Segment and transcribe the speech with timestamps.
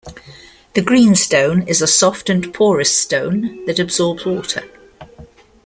[0.73, 4.67] The greenstone is a soft and porous stone that absorbs water.